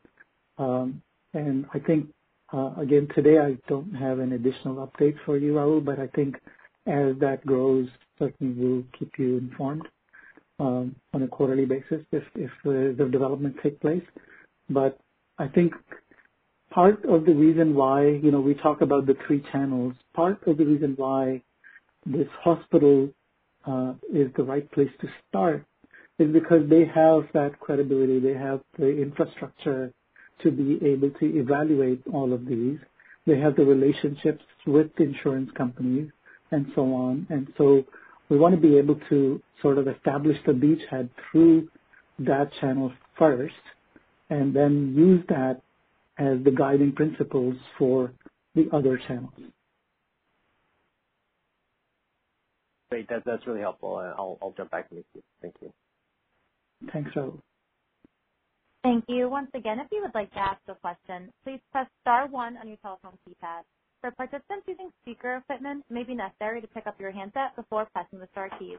[0.57, 1.01] Um,
[1.33, 2.07] and I think,
[2.51, 6.35] uh, again, today I don't have an additional update for you, Rahul, but I think
[6.87, 7.87] as that grows,
[8.17, 9.87] certainly we'll keep you informed
[10.59, 12.23] um, on a quarterly basis if,
[12.63, 14.03] the developments take place.
[14.69, 14.97] But
[15.37, 15.73] I think
[16.71, 20.57] part of the reason why, you know, we talk about the three channels, part of
[20.57, 21.41] the reason why
[22.05, 23.09] this hospital
[23.65, 25.65] uh, is the right place to start
[26.19, 29.91] is because they have that credibility, they have the infrastructure
[30.41, 32.77] to be able to evaluate all of these.
[33.25, 36.09] They have the relationships with insurance companies
[36.51, 37.27] and so on.
[37.29, 37.83] And so
[38.29, 41.67] we want to be able to sort of establish the beachhead through
[42.19, 43.53] that channel first
[44.29, 45.61] and then use that
[46.17, 48.11] as the guiding principles for
[48.55, 49.33] the other channels.
[52.89, 53.07] Great.
[53.09, 53.97] That's really helpful.
[53.97, 55.03] I'll, I'll jump back to you.
[55.41, 55.71] Thank you.
[56.93, 57.39] Thanks, Rahul.
[58.83, 59.27] Thank you.
[59.29, 62.67] Once again, if you would like to ask a question, please press star one on
[62.67, 63.63] your telephone keypad.
[63.99, 67.87] For participants using speaker equipment, it may be necessary to pick up your handset before
[67.93, 68.77] pressing the star keys.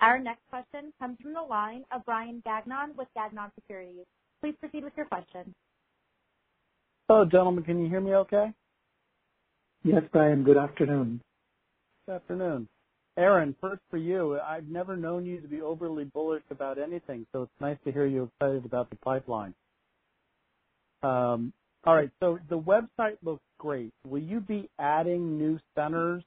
[0.00, 4.04] Our next question comes from the line of Brian Gagnon with Gagnon Securities.
[4.42, 5.54] Please proceed with your question.
[7.08, 7.64] Hello, gentlemen.
[7.64, 8.52] Can you hear me okay?
[9.84, 10.44] Yes, Brian.
[10.44, 11.20] Good afternoon.
[12.06, 12.68] Good afternoon.
[13.18, 14.38] Arun, first for you.
[14.40, 18.06] I've never known you to be overly bullish about anything, so it's nice to hear
[18.06, 19.54] you excited about the pipeline.
[21.02, 21.52] Um,
[21.84, 23.92] all right, so the website looks great.
[24.06, 26.24] Will you be adding new centers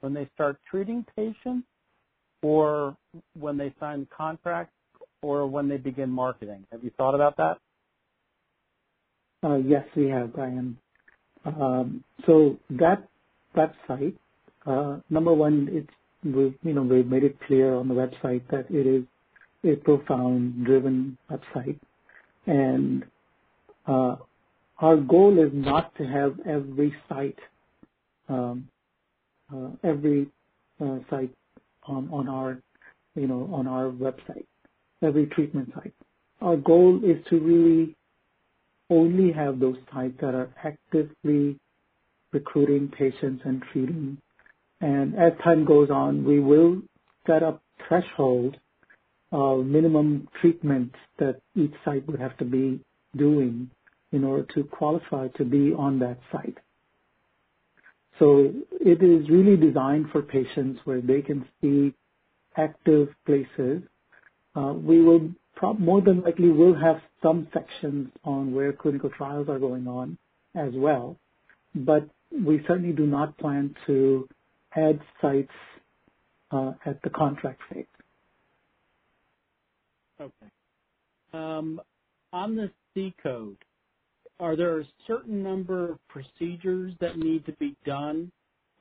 [0.00, 1.66] when they start treating patients?
[2.42, 2.96] or
[3.38, 4.72] when they sign the contract
[5.22, 6.64] or when they begin marketing?
[6.72, 7.58] Have you thought about that?
[9.44, 10.76] Uh, yes, we have, Brian.
[11.44, 13.08] Um, so that
[13.56, 14.14] website,
[14.66, 15.90] uh, number one, it's
[16.24, 19.04] we've you know we've made it clear on the website that it is
[19.64, 21.78] a profound-driven website,
[22.46, 23.04] and
[23.86, 24.16] uh,
[24.78, 27.38] our goal is not to have every site,
[29.84, 30.28] every
[31.10, 31.30] site
[31.86, 32.58] on, on our,
[33.14, 34.46] you know, on our website,
[35.02, 35.94] every treatment site.
[36.40, 37.96] Our goal is to really
[38.90, 41.58] only have those sites that are actively
[42.32, 44.18] recruiting patients and treating.
[44.80, 46.82] And as time goes on, we will
[47.26, 48.56] set up threshold
[49.32, 52.80] of minimum treatment that each site would have to be
[53.16, 53.70] doing
[54.12, 56.58] in order to qualify to be on that site.
[58.18, 61.92] So it is really designed for patients where they can see
[62.56, 63.82] active places.
[64.56, 65.30] Uh, we will
[65.80, 70.18] more than likely will have some sections on where clinical trials are going on
[70.56, 71.18] as well,
[71.74, 74.28] but we certainly do not plan to
[74.76, 75.52] add sites
[76.52, 77.86] uh, at the contract phase.
[80.20, 80.48] Okay.
[81.32, 81.80] Um,
[82.32, 83.58] on the C code,
[84.40, 88.32] are there a certain number of procedures that need to be done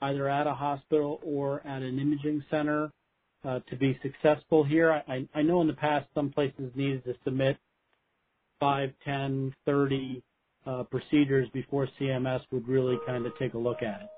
[0.02, 2.92] either at a hospital or at an imaging center
[3.46, 5.04] to be successful here?
[5.08, 7.58] I, know in the past some places needed to submit
[8.60, 10.24] 5, 10, 30
[10.66, 14.10] uh, procedures before CMS would really kind of take a look at it.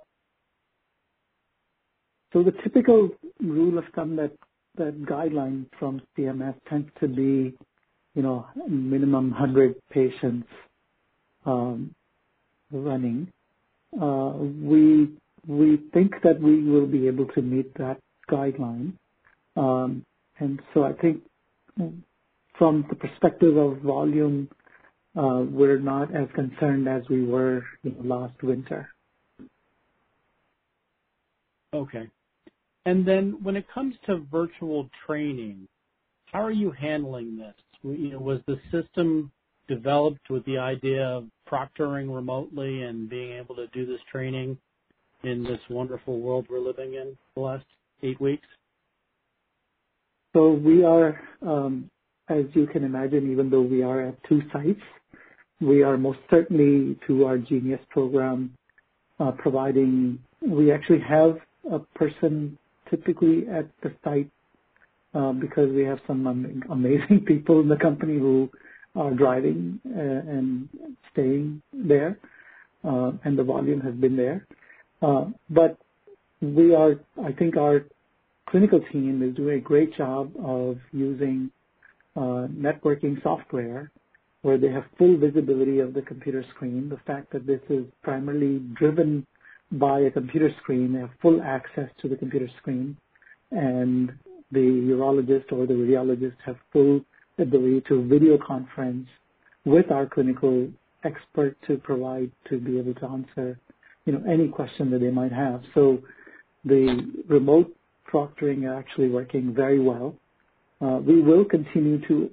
[2.34, 3.10] So the typical
[3.40, 4.32] rule of thumb that
[4.78, 7.58] that guideline from CMS tends to be,
[8.14, 10.48] you know, minimum 100 patients
[11.46, 11.96] um,
[12.72, 13.32] running.
[14.00, 15.10] Uh, we
[15.48, 17.98] we think that we will be able to meet that
[18.30, 18.94] guideline.
[19.58, 20.06] Um,
[20.40, 21.24] and so I think
[22.58, 24.50] from the perspective of volume,
[25.18, 28.90] uh, we're not as concerned as we were you know, last winter.
[31.74, 32.08] Okay.
[32.86, 35.68] And then when it comes to virtual training,
[36.32, 37.56] how are you handling this?
[37.84, 39.32] You know, was the system
[39.68, 44.58] developed with the idea of proctoring remotely and being able to do this training
[45.24, 47.66] in this wonderful world we're living in the last
[48.04, 48.48] eight weeks?
[50.34, 51.90] So we are, um,
[52.30, 54.82] as you can imagine, even though we are at two sites,
[55.60, 58.54] we are most certainly through our Genius program
[59.20, 60.20] uh, providing.
[60.42, 61.38] We actually have
[61.72, 62.58] a person
[62.90, 64.30] typically at the site
[65.14, 66.28] uh, because we have some
[66.70, 68.50] amazing people in the company who
[68.96, 70.70] are driving uh, and
[71.12, 72.18] staying there,
[72.84, 74.46] uh, and the volume has been there.
[75.02, 75.78] Uh, but
[76.42, 77.86] we are, I think our
[78.50, 81.52] clinical team is doing a great job of using
[82.16, 83.92] uh, networking software
[84.42, 86.90] where they have full visibility of the computer screen.
[86.90, 89.26] The fact that this is primarily driven
[89.74, 92.96] by a computer screen, they have full access to the computer screen,
[93.52, 94.14] and
[94.52, 97.02] the urologist or the radiologist have full
[97.38, 99.08] ability to video conference
[99.66, 100.70] with our clinical
[101.04, 103.60] expert to provide to be able to answer,
[104.06, 105.62] you know, any question that they might have.
[105.74, 106.00] So
[106.64, 107.77] the remote
[108.12, 110.16] proctoring are actually working very well.
[110.82, 112.30] Uh, we will continue to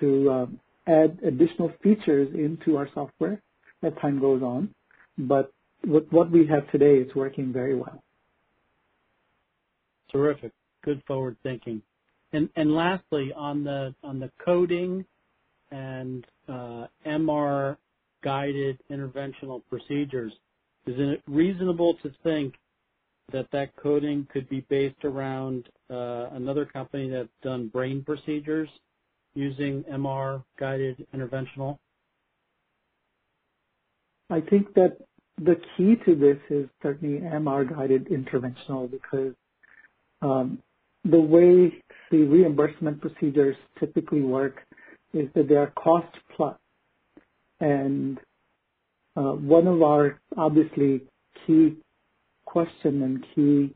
[0.00, 3.40] to um, add additional features into our software
[3.82, 4.72] as time goes on,
[5.18, 5.52] but
[5.84, 8.02] what, what we have today is working very well.
[10.10, 10.52] Terrific.
[10.84, 11.82] Good forward thinking.
[12.32, 15.04] And, and lastly, on the on the coding
[15.70, 17.76] and uh, MR
[18.22, 20.32] guided interventional procedures,
[20.86, 22.54] is it reasonable to think
[23.32, 28.68] that that coding could be based around uh, another company that's done brain procedures
[29.34, 31.78] using MR guided interventional?
[34.30, 34.96] I think that
[35.38, 39.34] the key to this is certainly MR guided interventional because
[40.22, 40.58] um,
[41.04, 41.72] the way
[42.10, 44.62] the reimbursement procedures typically work
[45.12, 46.56] is that they are cost plus.
[47.60, 48.18] And
[49.16, 51.02] uh, one of our obviously
[51.46, 51.76] key
[52.46, 53.74] question and key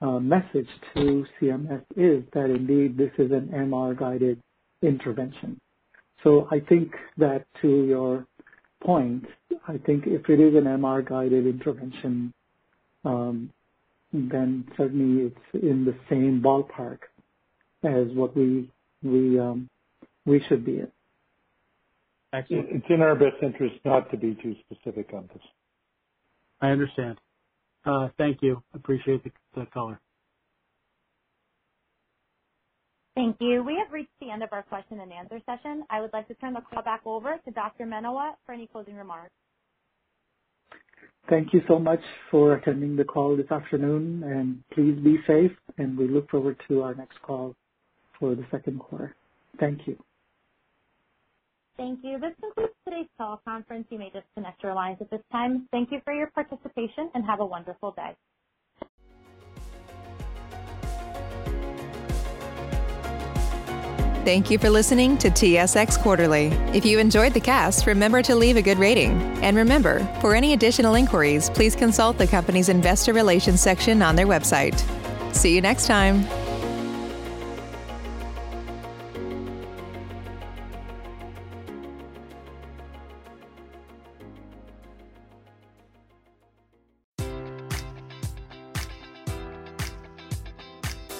[0.00, 4.42] uh, message to CMS is that indeed this is an MR guided
[4.82, 5.60] intervention.
[6.22, 8.26] So I think that to your
[8.82, 9.24] point,
[9.68, 12.32] I think if it is an MR guided intervention,
[13.04, 13.50] um,
[14.12, 16.98] then certainly it's in the same ballpark
[17.84, 18.70] as what we
[19.02, 19.68] we um,
[20.24, 20.90] we should be in.
[22.32, 22.68] Excellent.
[22.70, 25.42] It's in our best interest not to be too specific on this.
[26.60, 27.18] I understand.
[27.86, 28.62] Uh, thank you.
[28.74, 30.00] Appreciate the, the color.
[33.14, 33.62] Thank you.
[33.62, 35.84] We have reached the end of our question and answer session.
[35.88, 37.86] I would like to turn the call back over to Dr.
[37.86, 39.30] Menawat for any closing remarks.
[41.30, 45.98] Thank you so much for attending the call this afternoon, and please be safe, and
[45.98, 47.54] we look forward to our next call
[48.20, 49.16] for the second quarter.
[49.58, 49.96] Thank you.
[51.76, 52.18] Thank you.
[52.18, 53.84] This concludes today's teleconference.
[53.90, 55.68] You may disconnect your lines at this time.
[55.72, 58.14] Thank you for your participation, and have a wonderful day.
[64.24, 66.46] Thank you for listening to TSX Quarterly.
[66.74, 69.12] If you enjoyed the cast, remember to leave a good rating.
[69.40, 74.26] And remember, for any additional inquiries, please consult the company's investor relations section on their
[74.26, 74.82] website.
[75.32, 76.26] See you next time.